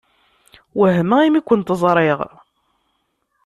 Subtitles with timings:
[0.79, 2.19] Wehmeɣ imi kent-ẓṛiɣ.